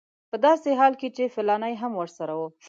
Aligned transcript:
په 0.29 0.37
داسې 0.45 0.69
حال 0.79 0.93
کې 0.99 1.07
چې 1.15 1.33
فلانی 1.35 1.73
هم 1.81 1.91
ورسره 2.01 2.33
و. 2.39 2.41